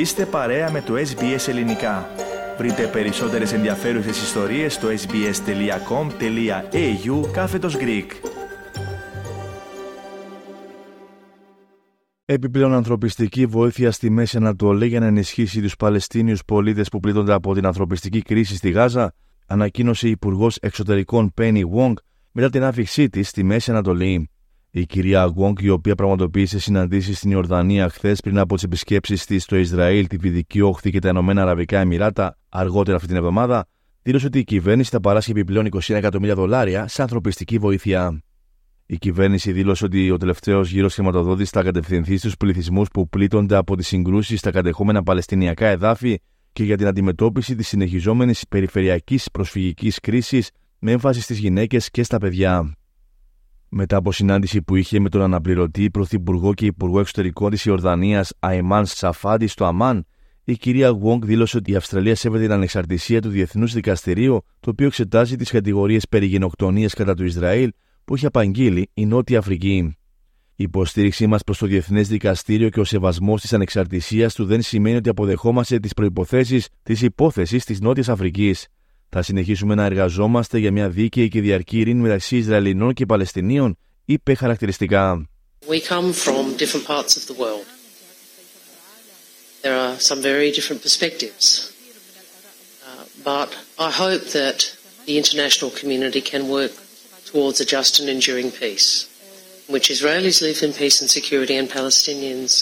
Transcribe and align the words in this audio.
Είστε 0.00 0.26
παρέα 0.26 0.70
με 0.70 0.80
το 0.80 0.94
SBS 0.94 1.48
Ελληνικά. 1.48 2.08
Βρείτε 2.58 2.86
περισσότερες 2.86 3.52
ενδιαφέρουσες 3.52 4.22
ιστορίες 4.22 4.74
στο 4.74 4.88
sbs.com.au 4.88 5.30
κάθετος 7.32 7.76
Greek. 7.76 8.06
Επιπλέον 12.24 12.72
ανθρωπιστική 12.72 13.46
βοήθεια 13.46 13.90
στη 13.90 14.10
Μέση 14.10 14.36
Ανατολή 14.36 14.86
για 14.86 15.00
να 15.00 15.06
ενισχύσει 15.06 15.60
τους 15.60 15.76
Παλαιστίνιους 15.76 16.44
πολίτες 16.44 16.88
που 16.88 17.00
πλήττονται 17.00 17.32
από 17.32 17.54
την 17.54 17.66
ανθρωπιστική 17.66 18.22
κρίση 18.22 18.56
στη 18.56 18.70
Γάζα, 18.70 19.14
ανακοίνωσε 19.46 20.06
η 20.06 20.10
Υπουργός 20.10 20.56
Εξωτερικών 20.56 21.32
Penny 21.40 21.62
Wong 21.76 21.92
μετά 22.32 22.50
την 22.50 22.62
άφηξή 22.62 23.08
της 23.08 23.28
στη 23.28 23.42
Μέση 23.42 23.70
Ανατολή. 23.70 24.30
Η 24.72 24.86
κυρία 24.86 25.24
Γουόγκ, 25.24 25.60
η 25.60 25.68
οποία 25.68 25.94
πραγματοποίησε 25.94 26.58
συναντήσεις 26.58 27.16
στην 27.16 27.30
Ιορδανία 27.30 27.88
χθες 27.88 28.20
πριν 28.20 28.38
από 28.38 28.54
τις 28.54 28.62
επισκέψεις 28.62 29.24
της 29.24 29.42
στο 29.42 29.56
Ισραήλ, 29.56 30.06
τη 30.06 30.16
Βυδική 30.16 30.60
Όχθη 30.60 30.90
και 30.90 30.98
τα 30.98 31.08
Ηνωμένα 31.08 31.42
Αραβικά 31.42 31.78
Εμμυράτα 31.78 32.38
αργότερα 32.48 32.96
αυτή 32.96 33.08
την 33.08 33.16
εβδομάδα, 33.16 33.66
δήλωσε 34.02 34.26
ότι 34.26 34.38
η 34.38 34.44
κυβέρνηση 34.44 34.90
θα 34.90 35.00
παράσχει 35.00 35.30
επιπλέον 35.30 35.68
21 35.70 35.94
εκατομμύρια 35.94 36.34
δολάρια 36.34 36.88
σε 36.88 37.02
ανθρωπιστική 37.02 37.58
βοήθεια. 37.58 38.22
Η 38.86 38.98
κυβέρνηση 38.98 39.52
δήλωσε 39.52 39.84
ότι 39.84 40.10
ο 40.10 40.16
τελευταίος 40.16 40.70
γύρος 40.70 40.94
χρηματοδότησης 40.94 41.50
θα 41.50 41.62
κατευθυνθεί 41.62 42.16
στους 42.16 42.36
πληθυσμούς 42.36 42.88
που 42.88 43.08
πλήττονται 43.08 43.56
από 43.56 43.76
τις 43.76 43.86
συγκρούσεις 43.86 44.38
στα 44.38 44.50
κατεχόμενα 44.50 45.02
Παλαιστινιακά 45.02 45.66
εδάφη 45.66 46.18
και 46.52 46.64
για 46.64 46.76
την 46.76 46.86
αντιμετώπιση 46.86 47.54
της 47.54 47.68
συνεχιζόμενης 47.68 48.44
περιφερειακής 48.48 49.30
προσφυγικής 49.30 50.00
κρίσης 50.00 50.50
με 50.78 50.92
έμφαση 50.92 51.20
στις 51.20 51.38
γυναίκες 51.38 51.90
και 51.90 52.02
στα 52.02 52.18
παιδιά. 52.18 52.79
Μετά 53.72 53.96
από 53.96 54.12
συνάντηση 54.12 54.62
που 54.62 54.76
είχε 54.76 55.00
με 55.00 55.08
τον 55.08 55.22
αναπληρωτή 55.22 55.90
Πρωθυπουργό 55.90 56.54
και 56.54 56.66
Υπουργό 56.66 57.00
Εξωτερικών 57.00 57.50
της 57.50 57.64
Ιορδανίας 57.64 58.32
Αϊμάν 58.38 58.86
Σαφάντη 58.86 59.46
στο 59.46 59.64
Αμάν, 59.64 60.06
η 60.44 60.56
κυρία 60.56 60.88
Γουόγκ 60.88 61.24
δήλωσε 61.24 61.56
ότι 61.56 61.72
η 61.72 61.74
Αυστραλία 61.76 62.14
σέβεται 62.14 62.42
την 62.42 62.52
ανεξαρτησία 62.52 63.20
του 63.20 63.28
Διεθνούς 63.28 63.72
Δικαστηρίου, 63.72 64.44
το 64.60 64.70
οποίο 64.70 64.86
εξετάζει 64.86 65.36
τις 65.36 65.50
κατηγορίες 65.50 66.08
περί 66.08 66.26
γενοκτονία 66.26 66.88
κατά 66.88 67.14
του 67.14 67.24
Ισραήλ 67.24 67.72
που 68.04 68.14
έχει 68.14 68.26
απαγγείλει 68.26 68.90
η 68.94 69.06
Νότια 69.06 69.38
Αφρική. 69.38 69.96
Η 70.54 70.62
υποστήριξή 70.62 71.26
μας 71.26 71.42
προς 71.42 71.58
το 71.58 71.66
Διεθνές 71.66 72.08
Δικαστήριο 72.08 72.68
και 72.68 72.80
ο 72.80 72.84
σεβασμός 72.84 73.40
της 73.40 73.52
ανεξαρτησίας 73.52 74.34
του 74.34 74.44
δεν 74.44 74.62
σημαίνει 74.62 74.96
ότι 74.96 75.08
αποδεχόμαστε 75.08 75.78
τις 75.78 75.92
προποθέσει 75.92 76.62
της 76.82 77.02
υπόθεσης 77.02 77.64
της 77.64 77.80
Νότιας 77.80 78.08
Αφρικής. 78.08 78.66
Θα 79.12 79.22
συνεχίσουμε 79.22 79.74
να 79.74 79.84
εργαζόμαστε 79.84 80.58
για 80.58 80.72
μια 80.72 80.88
δίκαιη 80.88 81.28
και 81.28 81.40
διαρκή 81.40 81.78
ειρήνη 81.78 82.00
μεταξύ 82.00 82.36
Ισραηλινών 82.36 82.92
και 82.92 83.06
Παλαιστινίων, 83.06 83.78
είπε 84.04 84.34
χαρακτηριστικά. 84.34 85.28
We 85.68 85.80
come 85.80 86.12
from 86.12 86.56
different 86.56 86.86
parts 86.86 87.16
of 87.18 87.26
the 87.26 87.36
world. 87.42 87.66
There 89.62 89.76
are 89.84 89.94
some 89.98 90.20
very 90.22 90.50
different 90.56 90.80
perspectives. 90.86 91.44
Uh, 92.88 93.04
but 93.32 93.50
I 93.78 93.90
hope 94.04 94.24
that 94.40 94.58
the 95.06 95.16
international 95.22 95.70
community 95.80 96.22
can 96.32 96.48
work 96.48 96.72
towards 97.30 97.60
a 97.60 97.66
just 97.76 97.92
and 98.00 98.08
enduring 98.08 98.50
peace, 98.64 98.88
in 99.66 99.72
which 99.74 99.90
Israelis 99.96 100.40
live 100.40 100.62
in 100.66 100.72
peace 100.72 100.96
and 101.02 101.10
security 101.10 101.56
and 101.60 101.68
Palestinians 101.68 102.52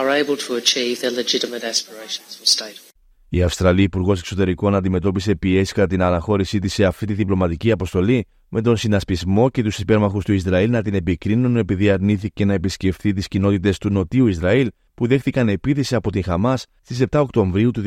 are 0.00 0.10
able 0.10 0.36
to 0.46 0.54
achieve 0.54 1.00
their 1.00 1.10
legitimate 1.22 1.64
aspirations 1.72 2.36
for 2.36 2.46
statehood. 2.46 2.85
Η 3.28 3.42
Αυστραλή 3.42 3.82
Υπουργός 3.82 4.18
Εξωτερικών 4.18 4.74
αντιμετώπισε 4.74 5.36
πιέσεις 5.36 5.72
κατά 5.72 5.86
την 5.86 6.02
αναχώρησή 6.02 6.58
της 6.58 6.72
σε 6.72 6.84
αυτή 6.84 7.06
τη 7.06 7.12
διπλωματική 7.12 7.70
αποστολή, 7.70 8.26
με 8.48 8.60
τον 8.60 8.76
συνασπισμό 8.76 9.50
και 9.50 9.62
τους 9.62 9.78
υπέρμαχους 9.78 10.24
του 10.24 10.32
Ισραήλ 10.32 10.70
να 10.70 10.82
την 10.82 10.94
επικρίνουν 10.94 11.56
επειδή 11.56 11.90
αρνήθηκε 11.90 12.44
να 12.44 12.52
επισκεφθεί 12.52 13.12
τις 13.12 13.28
κοινότητες 13.28 13.78
του 13.78 13.90
Νοτιού 13.90 14.26
Ισραήλ 14.26 14.70
που 14.94 15.06
δέχτηκαν 15.06 15.48
επίθεση 15.48 15.94
από 15.94 16.10
την 16.10 16.22
Χαμάς 16.22 16.66
στις 16.82 17.04
7 17.10 17.20
Οκτωβρίου 17.20 17.70
του 17.70 17.82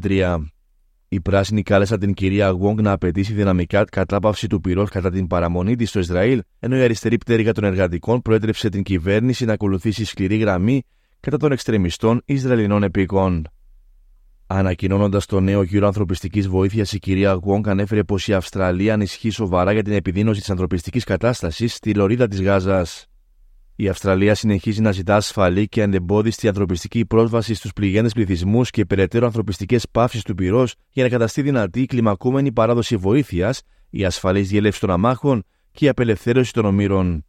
2023. 0.00 0.38
Οι 1.08 1.20
πράσινοι 1.20 1.62
κάλεσαν 1.62 1.98
την 1.98 2.14
κυρία 2.14 2.48
Γουόγκ 2.48 2.80
να 2.80 2.92
απαιτήσει 2.92 3.32
δυναμικά 3.32 3.84
κατάπαυση 3.84 4.46
του 4.46 4.60
πυρός 4.60 4.90
κατά 4.90 5.10
την 5.10 5.26
παραμονή 5.26 5.76
της 5.76 5.88
στο 5.88 5.98
Ισραήλ, 5.98 6.42
ενώ 6.58 6.76
η 6.76 6.82
αριστερή 6.82 7.18
πτέρυγα 7.18 7.52
των 7.52 7.64
εργατικών 7.64 8.22
προέτρεψε 8.22 8.68
την 8.68 8.82
κυβέρνηση 8.82 9.44
να 9.44 9.52
ακολουθήσει 9.52 10.04
σκληρή 10.04 10.36
γραμμή 10.36 10.82
κατά 11.20 11.36
των 11.36 11.52
εξτρεμιστών 11.52 12.22
Ισραηλινών 12.24 12.82
επίκων. 12.82 13.48
Ανακοινώνοντας 14.46 15.26
το 15.26 15.40
νέο 15.40 15.62
γύρο 15.62 15.86
ανθρωπιστικής 15.86 16.48
βοήθειας, 16.48 16.92
η 16.92 16.98
κυρία 16.98 17.32
Γουόγκ 17.32 17.68
ανέφερε 17.68 18.04
πως 18.04 18.28
η 18.28 18.34
Αυστραλία 18.34 18.94
ανησυχεί 18.94 19.30
σοβαρά 19.30 19.72
για 19.72 19.82
την 19.82 19.92
επιδείνωση 19.92 20.40
της 20.40 20.50
ανθρωπιστικής 20.50 21.04
κατάστασης 21.04 21.74
στη 21.74 21.94
λωρίδα 21.94 22.28
της 22.28 22.42
Γάζας. 22.42 23.06
Η 23.76 23.88
Αυστραλία 23.88 24.34
συνεχίζει 24.34 24.80
να 24.80 24.92
ζητά 24.92 25.16
ασφαλή 25.16 25.68
και 25.68 25.82
ανεμπόδιστη 25.82 26.48
ανθρωπιστική 26.48 27.06
πρόσβαση 27.06 27.54
στους 27.54 27.72
πληγέντες 27.72 28.12
πληθυσμούς 28.12 28.70
και 28.70 28.84
περαιτέρω 28.84 29.26
ανθρωπιστικές 29.26 29.86
παύσεις 29.90 30.22
του 30.22 30.34
πυρός 30.34 30.74
για 30.90 31.02
να 31.02 31.08
καταστεί 31.08 31.42
δυνατή 31.42 31.80
η 31.80 31.86
κλιμακούμενη 31.86 32.52
παράδοση 32.52 32.96
βοήθειας, 32.96 33.62
η 33.90 34.04
ασφαλής 34.04 34.48
διέλευση 34.48 34.80
των 34.80 34.90
αμάχων 34.90 35.44
και 35.72 35.84
η 35.84 35.88
απελευθέρωση 35.88 36.52
των 36.52 36.64
ομήρων. 36.64 37.24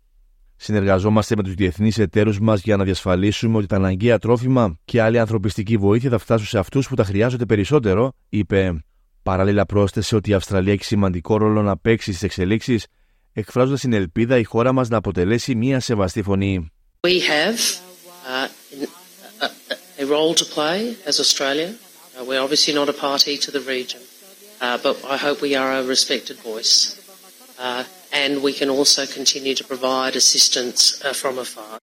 Συνεργαζόμαστε 0.57 1.35
με 1.35 1.43
τους 1.43 1.53
διεθνείς 1.53 1.97
εταίρους 1.97 2.39
μας 2.39 2.61
για 2.61 2.75
να 2.75 2.83
διασφαλίσουμε 2.83 3.57
ότι 3.57 3.67
τα 3.67 3.75
αναγκαία 3.75 4.19
τρόφιμα 4.19 4.79
και 4.85 5.01
άλλη 5.01 5.19
ανθρωπιστική 5.19 5.77
βοήθεια 5.77 6.09
θα 6.09 6.17
φτάσουν 6.17 6.47
σε 6.47 6.57
αυτούς 6.57 6.87
που 6.87 6.95
τα 6.95 7.03
χρειάζονται 7.03 7.45
περισσότερο, 7.45 8.13
είπε. 8.29 8.83
Παράλληλα, 9.23 9.65
πρόσθεσε 9.65 10.15
ότι 10.15 10.29
η 10.29 10.33
Αυστραλία 10.33 10.73
έχει 10.73 10.83
σημαντικό 10.83 11.37
ρόλο 11.37 11.61
να 11.61 11.77
παίξει 11.77 12.09
στις 12.09 12.23
εξελίξεις, 12.23 12.87
εκφράζοντας 13.33 13.79
την 13.79 13.93
ελπίδα 13.93 14.37
η 14.37 14.43
χώρα 14.43 14.71
μας 14.71 14.89
να 14.89 14.97
αποτελέσει 14.97 15.55
μια 15.55 15.79
σεβαστή 15.79 16.21
φωνή. 16.21 16.71
We 17.07 17.19
have 17.19 17.59
uh, 18.33 18.47
a 20.03 20.05
role 20.15 20.33
to 20.33 20.45
play 20.57 20.95
as 21.09 21.19
Australia. 21.19 21.69
Uh, 21.69 22.23
we're 22.27 22.43
obviously 22.47 22.73
not 22.73 22.87
a 22.89 22.97
party 23.07 23.37
to 23.45 23.51
the 23.51 23.63
region, 23.75 24.01
uh, 24.61 24.77
but 24.85 24.95
I 25.15 25.17
hope 25.25 25.37
we 25.41 25.53
are 25.61 25.71
a 25.81 25.83
respected 25.95 26.37
voice. 26.51 26.73
Uh, 27.59 27.83
and 28.23 28.33
we 28.41 28.51
can 28.59 28.69
also 28.77 29.01
continue 29.17 29.55
to 29.59 29.65
provide 29.71 30.13
assistance 30.23 30.79
uh, 31.03 31.13
from 31.21 31.37
afar. 31.39 31.77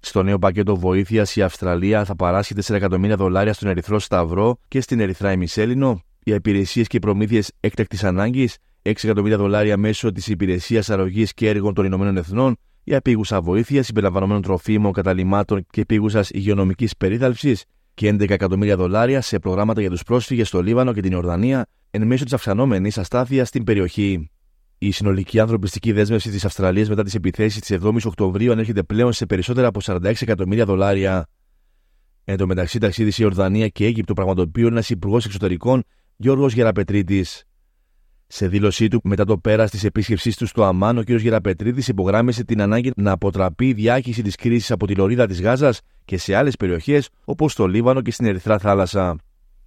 Στο 0.00 0.22
νέο 0.22 0.38
πακέτο 0.38 0.76
βοήθειας, 0.76 1.36
η 1.36 1.42
Αυστραλία 1.42 2.04
θα 2.04 2.16
παράσχει 2.16 2.54
4 2.66 2.74
εκατομμύρια 2.74 3.16
δολάρια 3.16 3.52
στον 3.52 3.68
Ερυθρό 3.68 3.98
Σταυρό 3.98 4.58
και 4.68 4.80
στην 4.80 5.00
Ερυθρά 5.00 5.32
Ημισέλινο 5.32 6.02
για 6.22 6.34
υπηρεσίες 6.34 6.86
και 6.86 6.98
προμήθειες 6.98 7.50
έκτακτης 7.60 8.04
ανάγκης, 8.04 8.56
6 8.82 8.92
εκατομμύρια 9.04 9.36
δολάρια 9.36 9.76
μέσω 9.76 10.12
της 10.12 10.26
Υπηρεσίας 10.26 10.90
Αρρωγής 10.90 11.34
και 11.34 11.48
Έργων 11.48 11.74
των 11.74 11.84
Ηνωμένων 11.84 12.16
Εθνών 12.16 12.56
για 12.84 12.96
επίγουσα 12.96 13.40
βοήθεια 13.40 13.82
συμπεριλαμβανομένων 13.82 14.42
τροφίμων, 14.42 14.92
καταλημάτων 14.92 15.66
και 15.70 15.80
επίγουσας 15.80 16.30
υγειονομικής 16.30 16.96
περίθαλψης 16.96 17.64
και 17.94 18.08
11 18.08 18.30
εκατομμύρια 18.30 18.76
δολάρια 18.76 19.20
σε 19.20 19.38
προγράμματα 19.38 19.80
για 19.80 19.90
τους 19.90 20.02
πρόσφυγες 20.02 20.48
στο 20.48 20.62
Λίβανο 20.62 20.92
και 20.92 21.00
την 21.00 21.12
Ιορδανία 21.12 21.66
εν 21.90 22.06
μέσω 22.06 22.24
της 22.24 22.32
αυξανόμενης 22.32 22.98
αστάθειας 22.98 23.48
στην 23.48 23.64
περιοχή. 23.64 24.30
Η 24.86 24.90
συνολική 24.90 25.40
ανθρωπιστική 25.40 25.92
δέσμευση 25.92 26.30
της 26.30 26.44
Αυστραλίας 26.44 26.88
μετά 26.88 27.02
τις 27.02 27.14
επιθέσεις 27.14 27.60
της 27.60 27.78
7η 27.82 27.98
Οκτωβρίου 28.04 28.52
ανέρχεται 28.52 28.82
πλέον 28.82 29.12
σε 29.12 29.26
περισσότερα 29.26 29.66
από 29.66 29.80
46 29.82 30.04
εκατομμύρια 30.20 30.64
δολάρια. 30.64 31.26
Εν 32.24 32.36
τω 32.36 32.46
μεταξύ, 32.46 32.78
ταξίδι 32.78 33.10
σε 33.10 33.22
Ιορδανία 33.22 33.68
και 33.68 33.84
Αίγυπτο 33.84 34.14
πραγματοποιεί 34.14 34.64
ένας 34.66 34.90
υπουργός 34.90 35.24
εξωτερικών, 35.24 35.82
Γιώργος 36.16 36.54
Γεραπετρίτης. 36.54 37.44
Σε 38.26 38.48
δήλωσή 38.48 38.88
του 38.88 39.00
μετά 39.04 39.24
το 39.24 39.38
πέρας 39.38 39.70
της 39.70 39.84
επίσκεψής 39.84 40.36
του 40.36 40.46
στο 40.46 40.64
Αμάν, 40.64 40.98
ο 40.98 41.02
κ. 41.02 41.10
Γεραπετρίτης 41.10 41.88
υπογράμμισε 41.88 42.44
την 42.44 42.60
ανάγκη 42.60 42.92
να 42.96 43.10
αποτραπεί 43.10 43.68
η 43.68 43.72
διάχυση 43.72 44.22
της 44.22 44.34
κρίσης 44.34 44.70
από 44.70 44.86
τη 44.86 44.94
λωρίδα 44.94 45.26
της 45.26 45.40
Γάζας 45.40 45.80
και 46.04 46.18
σε 46.18 46.34
άλλες 46.34 46.56
περιοχές 46.56 47.08
όπως 47.24 47.54
το 47.54 47.66
Λίβανο 47.66 48.02
και 48.02 48.10
στην 48.10 48.26
Ερυθρά 48.26 48.58
Θάλασσα. 48.58 49.16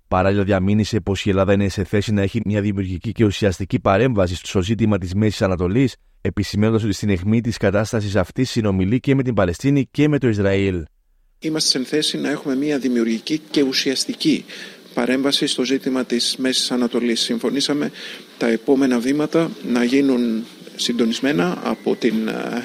Παράλληλα, 0.07 0.43
διαμήνυσε 0.43 0.99
πως 0.99 1.25
η 1.25 1.29
Ελλάδα 1.29 1.53
είναι 1.53 1.69
σε 1.69 1.83
θέση 1.83 2.13
να 2.13 2.21
έχει 2.21 2.41
μια 2.45 2.61
δημιουργική 2.61 3.11
και 3.11 3.25
ουσιαστική 3.25 3.79
παρέμβαση 3.79 4.35
στο 4.35 4.61
ζήτημα 4.61 4.97
της 4.97 5.13
Μέσης 5.13 5.41
Ανατολής, 5.41 5.95
επισημένοντα 6.21 6.83
ότι 6.85 6.93
στην 6.93 7.09
αιχμή 7.09 7.41
της 7.41 7.57
κατάστασης 7.57 8.15
αυτή 8.15 8.43
συνομιλεί 8.43 8.99
και 8.99 9.15
με 9.15 9.23
την 9.23 9.33
Παλαιστίνη 9.33 9.87
και 9.91 10.07
με 10.07 10.17
το 10.17 10.27
Ισραήλ. 10.27 10.83
Είμαστε 11.39 11.79
σε 11.79 11.85
θέση 11.85 12.17
να 12.17 12.29
έχουμε 12.29 12.55
μια 12.55 12.77
δημιουργική 12.77 13.41
και 13.51 13.61
ουσιαστική 13.61 14.45
παρέμβαση 14.93 15.47
στο 15.47 15.63
ζήτημα 15.63 16.05
της 16.05 16.35
Μέσης 16.37 16.71
Ανατολής. 16.71 17.21
Συμφωνήσαμε 17.21 17.91
τα 18.37 18.47
επόμενα 18.47 18.99
βήματα 18.99 19.51
να 19.71 19.83
γίνουν 19.83 20.45
συντονισμένα 20.75 21.61
από 21.63 21.95
την 21.95 22.13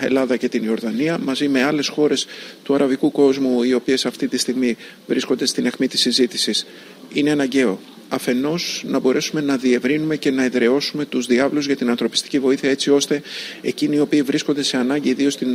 Ελλάδα 0.01 0.37
και 0.37 0.49
την 0.49 0.65
Ιορδανία 0.65 1.19
μαζί 1.19 1.49
με 1.49 1.63
άλλες 1.63 1.89
χώρες 1.89 2.27
του 2.63 2.75
αραβικού 2.75 3.11
κόσμου 3.11 3.63
οι 3.63 3.75
οποίες 3.75 4.07
αυτή 4.07 4.29
τη 4.29 4.39
στιγμή 4.39 4.77
βρίσκονται 5.07 5.47
στην 5.47 5.67
αιχμή 5.67 5.89
της 5.89 6.01
συζήτησης 6.01 6.67
είναι 7.15 7.31
αναγκαίο 7.31 7.79
αφενός 8.13 8.85
να 8.87 8.99
μπορέσουμε 8.99 9.41
να 9.41 9.57
διευρύνουμε 9.57 10.17
και 10.17 10.31
να 10.31 10.45
εδραιώσουμε 10.45 11.05
τους 11.05 11.27
διάβλους 11.27 11.67
για 11.67 11.77
την 11.77 11.91
ανθρωπιστική 11.91 12.39
βοήθεια 12.39 12.71
έτσι 12.71 12.91
ώστε 12.91 13.23
εκείνοι 13.63 13.97
οι 13.97 14.01
οποίοι 14.01 14.23
βρίσκονται 14.23 14.63
σε 14.63 14.77
ανάγκη 14.77 15.09
ιδίως 15.09 15.33
στην 15.33 15.49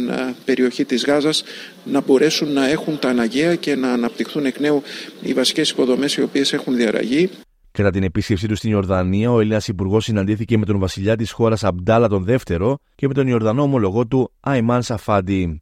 περιοχή 0.45 0.86
της 0.86 1.06
Γάζας 1.06 1.44
να 1.86 2.01
μπορέσουν 2.01 2.54
να 2.54 2.68
έχουν 2.69 3.00
τα 3.00 3.09
αναγκαία 3.09 3.56
και 3.56 3.75
να 3.75 3.94
αναπτυχθούν 3.94 4.45
εκ 4.45 4.59
νέου 4.59 4.81
οι 5.21 5.33
βασικές 5.33 5.69
υποδομές 5.69 6.15
οι 6.15 6.21
οποίες 6.21 6.54
έχουν 6.54 6.75
διαραγεί. 6.75 7.30
Κατά 7.71 7.92
την 7.92 8.04
επίσκεψή 8.04 8.48
τους 8.48 8.57
στην 8.57 8.71
Ιορδανία, 8.71 9.31
ο 9.31 9.39
Έλληνας 9.39 9.68
Υπουργός 9.68 10.04
συναντήθηκε 10.04 10.57
με 10.57 10.65
τον 10.65 10.80
βασιλιά 10.80 11.15
της 11.15 11.31
χώρας 11.31 11.63
Αμπτάλα 11.63 12.07
τον 12.07 12.24
Δεύτερο 12.24 12.77
και 12.95 13.07
με 13.07 13.13
τον 13.13 13.27
Ιορδανό 13.27 13.62
ομολογό 13.62 14.07
του 14.07 14.31
Αϊμάν 14.39 14.83
Σαφάντι. 14.83 15.62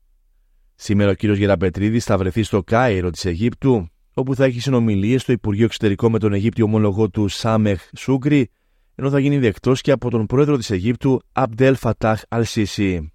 Σήμερα 0.75 1.11
ο 1.11 1.13
κ. 1.13 1.23
Γεραπετρίτης 1.23 2.03
θα 2.03 2.17
βρεθεί 2.17 2.43
στο 2.43 2.63
Κάιρο 2.63 3.09
της 3.09 3.25
Αιγύπτου 3.25 3.89
όπου 4.17 4.35
θα 4.35 4.45
έχει 4.45 4.59
συνομιλίες 4.59 5.21
στο 5.21 5.31
Υπουργείο 5.31 5.65
Εξωτερικών 5.65 6.11
με 6.11 6.19
τον 6.19 6.33
Αιγύπτιο 6.33 6.65
ομόλογό 6.65 7.09
του 7.09 7.27
Σάμεχ 7.27 7.81
Σούγκρι, 7.97 8.49
ενώ 8.95 9.09
θα 9.09 9.19
γίνει 9.19 9.37
δεκτός 9.37 9.81
και 9.81 9.91
από 9.91 10.09
τον 10.09 10.25
πρόεδρο 10.25 10.57
της 10.57 10.69
Αιγύπτου 10.69 11.21
Αμπτέλ 11.31 11.75
Φατάχ 11.75 12.21
Αλσίση. 12.29 13.13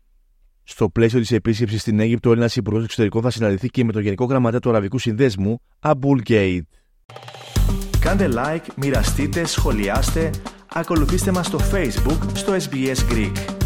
Στο 0.62 0.88
πλαίσιο 0.88 1.20
της 1.20 1.32
επίσκεψης 1.32 1.81
στην 1.81 2.00
Αίγυπτο, 2.00 2.29
ο 2.29 2.32
Έλληνας 2.32 2.56
Υπουργός 2.56 2.85
Εξωτερικών 2.85 3.23
θα 3.23 3.31
συναντηθεί 3.31 3.69
και 3.69 3.85
με 3.85 3.93
τον 3.93 4.02
Γενικό 4.02 4.25
Γραμματέα 4.25 4.61
του 4.61 4.69
Αραβικού 4.69 4.99
Συνδέσμου, 4.99 5.61
Αμπούλ 5.79 6.20
Γκέιτ. 6.20 6.67
Κάντε 8.00 8.29
like, 8.32 8.67
μοιραστείτε, 8.76 9.44
σχολιάστε, 9.44 10.31
ακολουθήστε 10.73 11.32
μας 11.32 11.47
στο 11.47 11.58
Facebook 11.73 12.19
στο 12.32 12.52
SBS 12.52 13.12
Greek. 13.12 13.59